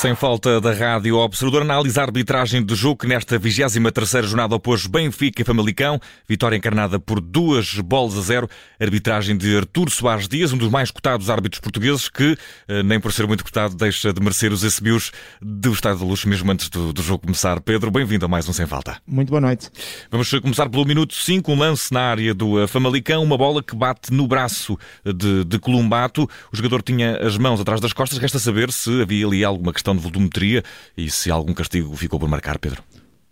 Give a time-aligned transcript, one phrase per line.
[0.00, 4.86] Sem falta da Rádio Observador, analisar a arbitragem de jogo que nesta 23ª jornada opôs
[4.86, 8.48] Benfica e Famalicão, vitória encarnada por duas bolas a zero,
[8.80, 12.34] arbitragem de Artur Soares Dias, um dos mais cotados árbitros portugueses que,
[12.66, 16.24] eh, nem por ser muito cotado, deixa de merecer os SBUs do Estado da Luz,
[16.24, 17.60] mesmo antes do, do jogo começar.
[17.60, 18.96] Pedro, bem-vindo a mais um Sem Falta.
[19.06, 19.68] Muito boa noite.
[20.10, 23.76] Vamos começar pelo minuto 5, um lance na área do eh, Famalicão, uma bola que
[23.76, 28.38] bate no braço de, de Columbato, o jogador tinha as mãos atrás das costas, resta
[28.38, 30.62] saber se havia ali alguma questão de volumetria
[30.96, 32.82] e se algum castigo ficou por marcar, Pedro.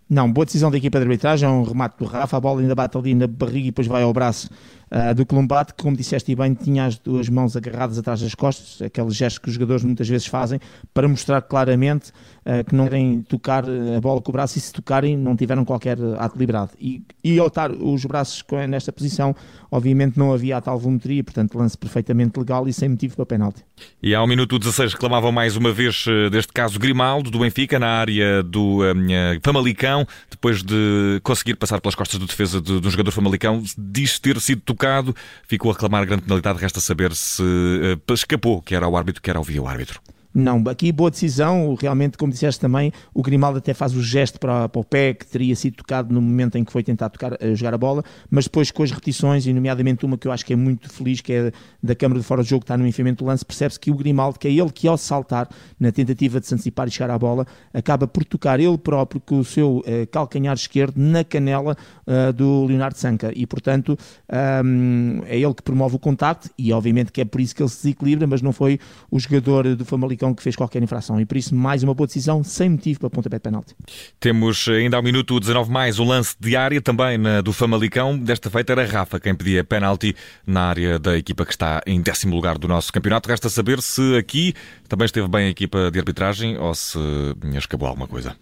[0.08, 2.74] Não, boa decisão da equipa de arbitragem, é um remate do Rafa, a bola ainda
[2.74, 4.48] bate ali na barriga e depois vai ao braço
[4.90, 8.82] uh, do Colombate, que como disseste bem, tinha as duas mãos agarradas atrás das costas,
[8.82, 10.60] aquele gesto que os jogadores muitas vezes fazem
[10.92, 12.10] para mostrar claramente
[12.44, 15.64] uh, que não querem tocar a bola com o braço e se tocarem não tiveram
[15.64, 16.72] qualquer ato liberado.
[16.80, 19.34] E, e ao estar os braços nesta posição,
[19.70, 23.64] obviamente não havia a tal volumetria, portanto lance perfeitamente legal e sem motivo para penalti.
[24.02, 28.42] E ao minuto 16 reclamavam mais uma vez deste caso Grimaldo do Benfica na área
[28.42, 29.06] do um,
[29.42, 34.40] Famalicão, depois de conseguir passar pelas costas do defesa do, do jogador Famalicão, diz ter
[34.40, 34.77] sido tocado,
[35.46, 39.30] ficou a reclamar grande penalidade, resta saber se uh, escapou, que era o árbitro, que
[39.30, 40.00] era o árbitro.
[40.34, 44.68] Não, aqui boa decisão, realmente, como disseste também, o Grimaldo até faz o gesto para,
[44.68, 47.56] para o pé, que teria sido tocado no momento em que foi tentar tocar, uh,
[47.56, 50.52] jogar a bola, mas depois com as repetições, e nomeadamente uma que eu acho que
[50.52, 53.24] é muito feliz, que é da câmara de fora de jogo, que está no enfiamento
[53.24, 55.48] do lance, percebe-se que o Grimaldo, que é ele que ao saltar,
[55.80, 59.40] na tentativa de se antecipar e chegar à bola, acaba por tocar ele próprio com
[59.40, 61.76] o seu uh, calcanhar esquerdo na canela
[62.06, 63.98] uh, do Leonardo Sanca, e portanto
[64.64, 67.70] um, é ele que promove o contacto, e obviamente que é por isso que ele
[67.70, 68.78] se desequilibra, mas não foi
[69.10, 72.06] o jogador do Famalicão Famalicão que fez qualquer infração e por isso mais uma boa
[72.06, 73.74] decisão sem motivo para pontapé de penalti.
[74.20, 78.18] Temos ainda ao minuto 19 mais um lance de área também na, do Famalicão.
[78.18, 80.14] Desta feita era Rafa quem pedia penalti
[80.46, 83.28] na área da equipa que está em décimo lugar do nosso campeonato.
[83.28, 84.54] Resta saber se aqui
[84.88, 86.98] também esteve bem a equipa de arbitragem ou se
[87.54, 88.36] escapou alguma coisa.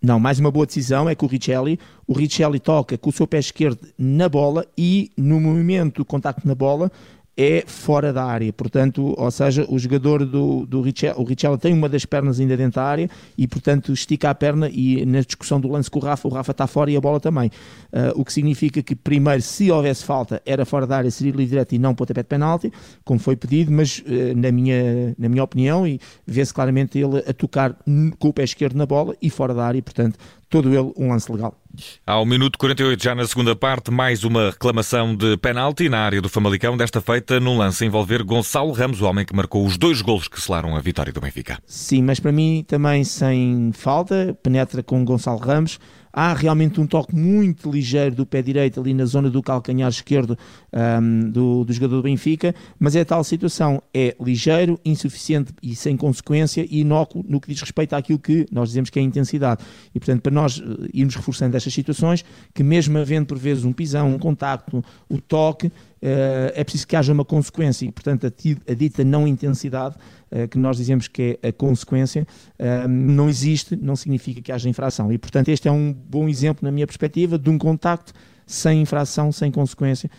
[0.00, 1.78] Não, mais uma boa decisão é que o Richelli,
[2.08, 6.46] o Richelli toca com o seu pé esquerdo na bola e no movimento do contacto
[6.46, 6.90] na bola
[7.36, 11.72] é fora da área, portanto, ou seja, o jogador do, do Richel, o Richel tem
[11.72, 15.58] uma das pernas ainda dentro da área e, portanto, estica a perna e na discussão
[15.58, 17.50] do lance com o Rafa, o Rafa está fora e a bola também.
[17.90, 21.46] Uh, o que significa que, primeiro, se houvesse falta, era fora da área, seria livre
[21.46, 22.72] direto e não pontapé de penalti,
[23.02, 27.32] como foi pedido, mas uh, na, minha, na minha opinião, e vê-se claramente ele a
[27.32, 27.76] tocar
[28.18, 30.18] com o pé esquerdo na bola e fora da área, portanto,
[30.52, 31.54] todo ele um lance legal.
[32.06, 36.28] Ao minuto 48, já na segunda parte, mais uma reclamação de penalti na área do
[36.28, 40.02] Famalicão, desta feita num lance a envolver Gonçalo Ramos, o homem que marcou os dois
[40.02, 41.58] golos que selaram a vitória do Benfica.
[41.66, 45.80] Sim, mas para mim também sem falta, penetra com Gonçalo Ramos,
[46.12, 50.36] Há realmente um toque muito ligeiro do pé direito ali na zona do calcanhar esquerdo
[50.72, 55.96] um, do, do jogador do Benfica, mas é tal situação, é ligeiro, insuficiente e sem
[55.96, 59.64] consequência e inócuo no que diz respeito àquilo que nós dizemos que é intensidade.
[59.94, 63.72] E portanto, para nós eh, irmos reforçando estas situações, que mesmo havendo por vezes um
[63.72, 69.04] pisão, um contacto, o toque, é preciso que haja uma consequência e, portanto, a, dita
[69.04, 69.96] não intensidade,
[70.30, 72.26] eh, que nós dizemos que é a consequência,
[72.58, 75.12] eh, não existe, não significa que haja infração.
[75.12, 78.12] E, portanto, este é um bom exemplo, na minha perspectiva, de um contacto
[78.46, 80.10] sem infração, sem consequência,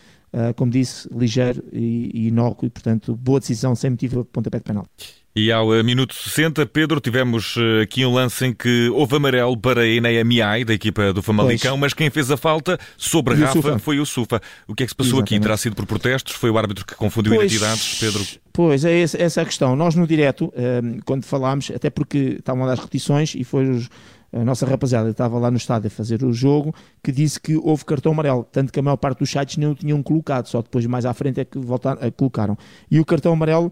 [0.56, 4.88] como disse, ligeiro e inócuo, e, portanto, boa decisão, sem motivo de pontapé de penal.
[5.36, 9.58] E ao eh, minuto 60, Pedro, tivemos eh, aqui um lance em que houve amarelo
[9.58, 11.82] para Enéa Miai, da equipa do Famalicão, pois.
[11.82, 14.40] mas quem fez a falta sobre a Rafa foi o Sufa.
[14.68, 15.36] O que é que se passou Exatamente.
[15.36, 15.42] aqui?
[15.42, 16.36] Terá sido por protestos?
[16.36, 18.24] Foi o árbitro que confundiu pois, identidades, Pedro?
[18.54, 19.76] Pois, é essa a questão.
[19.76, 23.90] Nós no direto, eh, quando falámos, até porque estavam a dar repetições e foi os
[24.34, 26.74] a nossa rapaziada estava lá no estádio a fazer o jogo,
[27.04, 29.76] que disse que houve cartão amarelo, tanto que a maior parte dos sites nem o
[29.76, 32.58] tinham colocado, só depois mais à frente é que voltaram, a colocaram.
[32.90, 33.72] E o cartão amarelo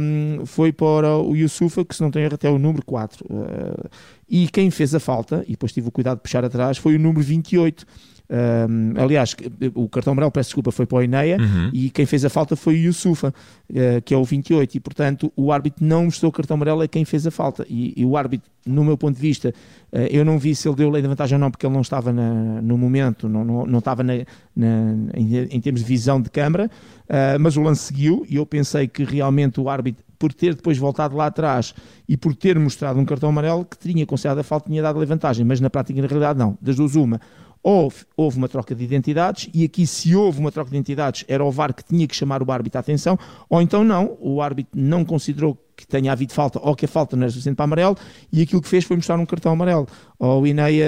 [0.00, 3.24] um, foi para o Yusufa, que se não tem até o número 4.
[3.24, 3.88] Uh,
[4.28, 6.98] e quem fez a falta, e depois tive o cuidado de puxar atrás, foi o
[6.98, 7.86] número 28
[8.30, 9.36] um, aliás,
[9.74, 11.70] o cartão amarelo, peço desculpa, foi para o Ineia uhum.
[11.72, 13.34] e quem fez a falta foi o Yusufa,
[13.70, 16.88] uh, que é o 28, e portanto o árbitro não mostrou o cartão amarelo a
[16.88, 17.66] quem fez a falta.
[17.68, 19.52] E, e o árbitro, no meu ponto de vista,
[19.92, 21.82] uh, eu não vi se ele deu lei de vantagem ou não, porque ele não
[21.82, 24.14] estava na, no momento, não, não, não estava na,
[24.56, 26.70] na, em, em, termos de visão de câmara,
[27.04, 30.78] uh, mas o lance seguiu e eu pensei que realmente o árbitro por ter depois
[30.78, 31.74] voltado lá atrás
[32.08, 35.04] e por ter mostrado um cartão amarelo que tinha considerado a falta tinha dado a
[35.04, 37.20] vantagem, mas na prática na realidade não, das duas uma.
[37.62, 41.44] Houve, houve uma troca de identidades, e aqui, se houve uma troca de identidades, era
[41.44, 43.18] o VAR que tinha que chamar o árbitro à atenção,
[43.50, 47.16] ou então não, o árbitro não considerou que tenha havido falta ou que a falta
[47.16, 47.96] não é suficiente para amarelo
[48.32, 49.86] e aquilo que fez foi mostrar um cartão amarelo
[50.18, 50.86] ao Ineia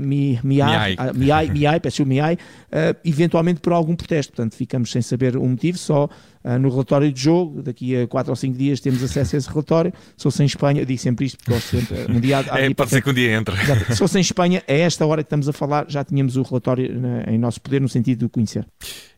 [0.00, 4.32] uh, Mi, Miai, Miai, Miai, peço Miai, uh, eventualmente por algum protesto.
[4.32, 7.62] Portanto, ficamos sem saber o motivo, só uh, no relatório de jogo.
[7.62, 9.92] Daqui a 4 ou 5 dias temos acesso a esse relatório.
[10.16, 12.12] Se fosse em Espanha, digo sempre isto porque gosto sempre.
[12.12, 13.56] Um dia, é, pode ser que um dia entre.
[13.90, 16.90] Se fosse em Espanha, a esta hora que estamos a falar, já tínhamos o relatório
[17.26, 18.66] em nosso poder, no sentido de conhecer.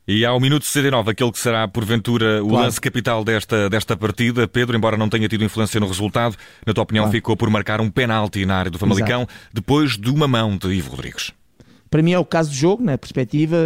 [0.09, 2.65] E ao minuto 69, aquele que será, porventura, o claro.
[2.65, 6.37] lance capital desta, desta partida, Pedro, embora não tenha tido influência no resultado,
[6.67, 7.17] na tua opinião, claro.
[7.17, 9.35] ficou por marcar um penalti na área do Famalicão, Exato.
[9.53, 11.33] depois de uma mão de Ivo Rodrigues.
[11.91, 13.57] Para mim é o caso do jogo, na perspectiva,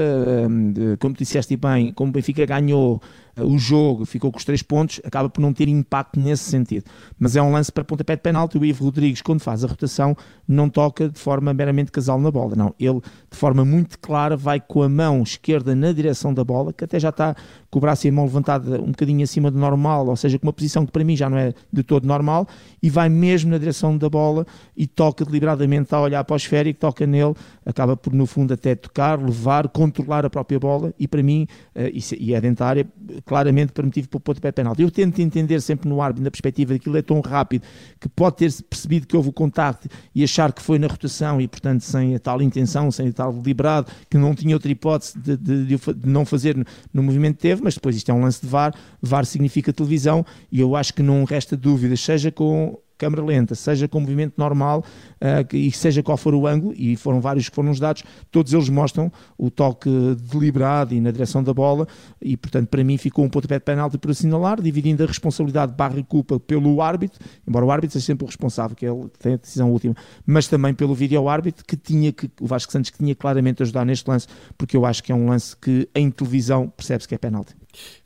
[0.49, 3.01] hum, como disseste bem, como o Benfica ganhou
[3.37, 6.85] o jogo, ficou com os três pontos, acaba por não ter impacto nesse sentido.
[7.19, 8.59] Mas é um lance para pontapé de penalti.
[8.59, 10.17] O Ivo Rodrigues, quando faz a rotação,
[10.47, 12.55] não toca de forma meramente casal na bola.
[12.55, 13.01] Não, ele
[13.31, 17.01] de forma muito clara vai com a mão esquerda na direção da bola, que até
[17.01, 17.35] já está
[17.71, 20.47] com o braço e a mão levantada um bocadinho acima do normal, ou seja, com
[20.47, 22.47] uma posição que para mim já não é de todo normal,
[22.81, 24.47] e vai mesmo na direção da bola
[24.77, 27.35] e toca deliberadamente a olhar para o esférico, toca nele,
[27.67, 31.93] acaba por no fundo até tocar, levar, controlar a própria bola, e para mim, eh,
[32.19, 32.87] e é dentro da área,
[33.25, 34.83] claramente permitido para o pontapé penalti.
[34.83, 37.65] Eu tento entender sempre no árbitro, na perspectiva de que ele é tão rápido,
[38.01, 41.49] que pode ter percebido que houve o contacto e achar que foi na rotação e,
[41.49, 45.37] portanto, sem a tal intenção, sem a tal deliberado, que não tinha outra hipótese de,
[45.37, 46.57] de, de, não fazer
[46.93, 50.25] no movimento que teve, mas depois isto é um lance de VAR, VAR significa televisão
[50.51, 54.85] e eu acho que não resta dúvidas, seja com câmara lenta, seja com movimento normal
[55.21, 58.53] uh, e seja qual for o ângulo, e foram vários que foram os dados, todos
[58.53, 59.91] eles mostram o toque
[60.31, 61.87] deliberado e na direção da bola,
[62.21, 66.03] e portanto para mim ficou um pontapé de penalti por assinalar, dividindo a responsabilidade barra
[66.03, 69.37] culpa pelo árbitro, embora o árbitro seja sempre o responsável, que é ele tem a
[69.37, 69.95] decisão última,
[70.27, 73.85] mas também pelo vídeo árbitro que tinha que, o Vasco Santos que tinha claramente ajudar
[73.85, 74.27] neste lance,
[74.57, 77.55] porque eu acho que é um lance que em televisão percebe-se que é penalti.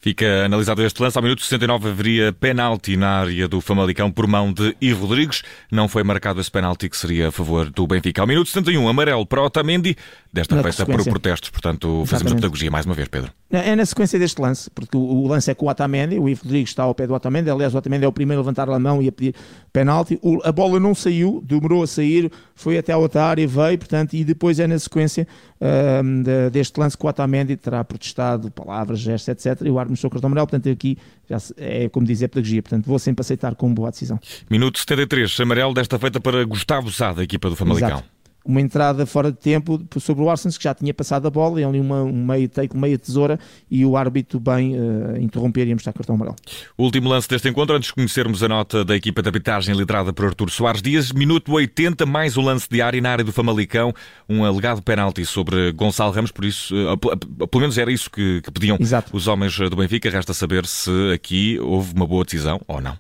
[0.01, 1.19] Fica analisado este lance.
[1.19, 5.43] Ao minuto 69 haveria penalti na área do Famalicão por mão de Ivo Rodrigues.
[5.71, 8.21] Não foi marcado esse penalti que seria a favor do Benfica.
[8.21, 9.97] Ao minuto 71, amarelo para Otamendi.
[10.33, 11.51] Desta na feita por protestos.
[11.51, 12.11] Portanto, Exatamente.
[12.11, 13.33] fazemos a pedagogia mais uma vez, Pedro.
[13.51, 16.19] É na sequência deste lance, porque o, lance é com o Otamendi.
[16.19, 17.49] O Ivo Rodrigues está ao pé do Otamendi.
[17.49, 19.35] Aliás, o Otamendi é o primeiro a levantar a mão e a pedir
[19.73, 20.21] penalti.
[20.45, 24.61] a bola não saiu, demorou a sair, foi até outra área, veio, portanto, e depois
[24.61, 25.27] é na sequência
[25.63, 29.63] uh, deste lance que o Otamendi terá protestado palavras, gestos, etc.
[29.65, 32.85] E o árbitro mostrou o cartão amarelo, portanto, aqui já é como dizer pedagogia, portanto,
[32.85, 34.21] vou sempre aceitar como boa decisão.
[34.51, 37.89] Minuto 73, amarelo desta feita para Gustavo Sá, da equipa do Famalicão.
[37.89, 38.18] Exato
[38.49, 41.65] uma entrada fora de tempo sobre o Arsens, que já tinha passado a bola, e
[41.65, 43.39] ali uma, um meio take, meia tesoura,
[43.71, 46.35] e o árbitro bem uh, interromper e mostrar cartão amarelo.
[46.79, 50.25] último lance deste encontro, antes de conhecermos a nota da equipa de arbitragem liderada por
[50.25, 53.93] Artur Soares Dias, minuto 80, mais o lance de área na área do Famalicão,
[54.27, 58.51] um alegado penalti sobre Gonçalo Ramos, por isso, uh, pelo menos era isso que, que
[58.51, 59.15] pediam Exato.
[59.15, 62.97] os homens do Benfica, resta saber se aqui houve uma boa decisão ou não.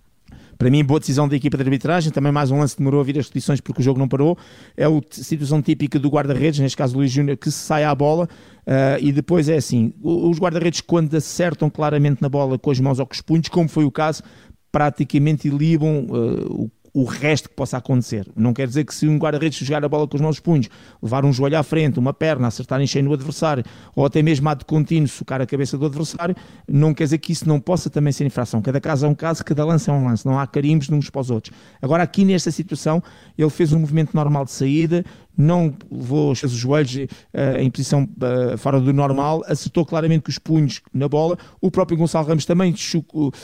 [0.59, 2.11] Para mim, boa decisão da equipa de arbitragem.
[2.11, 4.37] Também mais um lance que demorou a vir as repetições porque o jogo não parou.
[4.77, 8.29] É a situação típica do guarda-redes, neste caso Luís Júnior, que sai à bola.
[8.67, 12.99] Uh, e depois é assim: os guarda-redes, quando acertam claramente na bola com as mãos
[12.99, 14.25] ou com os punhos, como foi o caso,
[14.73, 18.27] praticamente ilibam uh, o o resto que possa acontecer.
[18.35, 20.69] Não quer dizer que se um guarda-redes jogar a bola com os nossos punhos,
[21.01, 23.63] levar um joelho à frente, uma perna, acertar em cheio no adversário,
[23.95, 26.35] ou até mesmo a de contínuo socar a cabeça do adversário,
[26.67, 28.61] não quer dizer que isso não possa também ser infração.
[28.61, 31.09] Cada caso é um caso, cada lance é um lance, não há carimbos de uns
[31.09, 31.57] para os outros.
[31.81, 33.01] Agora, aqui nesta situação,
[33.39, 35.05] ele fez um movimento normal de saída,
[35.39, 40.39] não levou os joelhos uh, em posição uh, fora do normal, acertou claramente com os
[40.39, 41.39] punhos na bola.
[41.61, 42.75] O próprio Gonçalo Ramos também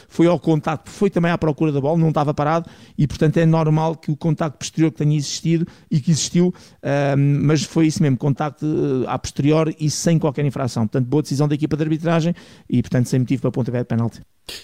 [0.08, 3.46] foi ao contacto, foi também à procura da bola, não estava parado e, portanto, é
[3.46, 8.02] normal que o contacto posterior que tenha existido e que existiu, uh, mas foi isso
[8.02, 8.66] mesmo, contacto
[9.06, 10.88] a posterior e sem qualquer infração.
[10.88, 12.34] Portanto, boa decisão da equipa de arbitragem
[12.68, 14.20] e, portanto, sem motivo para pontapé de penalti.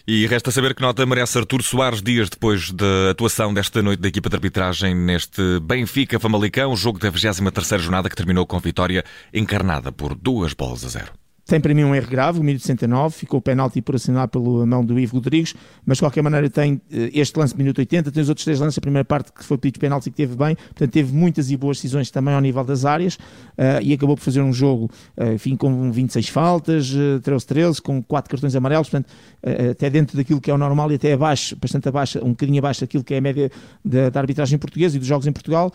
[0.06, 4.08] E resta saber que nota merece Artur Soares dias depois da atuação desta noite da
[4.08, 10.14] equipa de arbitragem neste Benfica-Famalicão, jogo da 23ª jornada que terminou com vitória encarnada por
[10.14, 11.19] duas bolas a zero.
[11.50, 14.64] Tem para mim um erro grave, o minuto 69, ficou o penalti por assinar pela
[14.64, 15.52] mão do Ivo Rodrigues,
[15.84, 18.78] mas de qualquer maneira tem eh, este lance minuto 80, tem os outros três lances,
[18.78, 21.78] a primeira parte que foi pedido penalti que teve bem, portanto teve muitas e boas
[21.78, 24.88] decisões também ao nível das áreas uh, e acabou por fazer um jogo,
[25.18, 29.10] uh, enfim, com 26 faltas, uh, 13-13, com 4 cartões amarelos, portanto
[29.42, 32.60] uh, até dentro daquilo que é o normal e até abaixo, bastante abaixo, um bocadinho
[32.60, 33.50] abaixo daquilo que é a média
[33.84, 35.72] da, da arbitragem portuguesa e dos jogos em Portugal,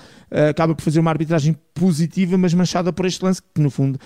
[0.49, 3.99] acaba por fazer uma arbitragem positiva, mas manchada por este lance, que no fundo,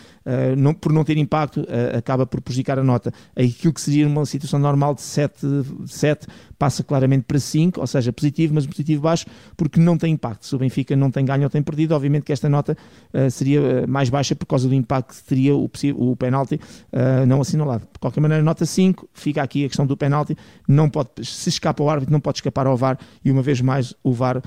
[0.57, 3.13] não, por não ter impacto facto acaba por prejudicar a nota.
[3.35, 5.45] Aquilo que seria uma situação normal de 7,
[5.85, 6.27] 7
[6.59, 9.25] passa claramente para 5, ou seja, positivo, mas positivo baixo,
[9.55, 10.45] porque não tem impacto.
[10.45, 12.77] Se o Benfica não tem ganho ou tem perdido, obviamente que esta nota
[13.13, 17.25] uh, seria uh, mais baixa por causa do impacto que teria o, o penalti uh,
[17.25, 17.87] não assinalado.
[17.93, 20.35] De qualquer maneira, nota 5, fica aqui a questão do penalti,
[20.67, 23.93] não pode, se escapa ao árbitro, não pode escapar ao VAR, e uma vez mais
[24.03, 24.41] o VAR,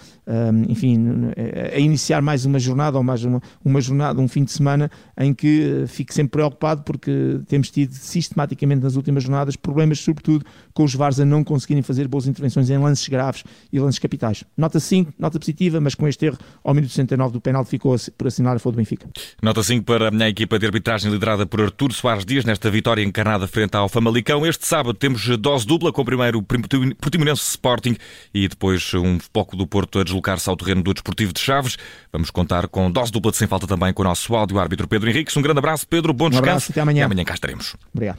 [0.69, 1.31] enfim,
[1.75, 5.33] a iniciar mais uma jornada ou mais uma, uma jornada, um fim de semana em
[5.33, 7.01] que fico sempre preocupado porque
[7.47, 12.09] temos tido sistematicamente nas últimas jornadas problemas, sobretudo com os VARs a não conseguirem fazer
[12.09, 14.44] boas intervenções em lances graves e lances capitais.
[14.56, 18.26] Nota 5, nota positiva, mas com este erro, ao minuto 69 do penal, ficou por
[18.26, 19.09] assinar a favor do Benfica.
[19.42, 23.47] Nota 5 para a equipa de arbitragem liderada por Artur Soares Dias, nesta vitória encarnada
[23.47, 24.47] frente ao Famalicão.
[24.47, 27.97] Este sábado temos dose dupla, com primeiro o Portimonense Sporting
[28.32, 31.76] e depois um foco do Porto a deslocar-se ao terreno do Desportivo de Chaves.
[32.12, 35.09] Vamos contar com dose dupla de sem falta também com o nosso áudio árbitro Pedro
[35.09, 35.37] Henriques.
[35.37, 36.12] Um grande abraço, Pedro.
[36.12, 36.49] Bom descanso.
[36.49, 37.00] Um abraço, amanhã.
[37.00, 37.76] E amanhã cá estaremos.
[37.92, 38.18] Obrigado.